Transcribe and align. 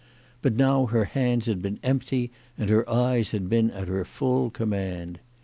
But 0.41 0.55
now 0.55 0.87
her 0.87 1.05
hands 1.05 1.45
had 1.45 1.61
been 1.61 1.77
empty, 1.83 2.31
and 2.57 2.71
her 2.71 2.89
eyes 2.89 3.29
had 3.29 3.47
been 3.49 3.69
at 3.69 3.87
her 3.87 4.03
full 4.03 4.49
com 4.49 4.69
mand. 4.69 5.19